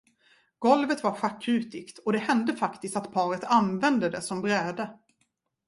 [0.59, 4.97] Golvet var schackrutigt och det hände faktiskt att paret använde det som bräde.